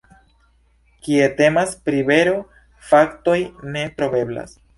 Kie 1.07 1.27
temas 1.41 1.75
pri 1.89 1.99
vero, 2.07 2.33
faktoj 2.93 3.37
ne 3.79 3.87
troveblas. 4.01 4.59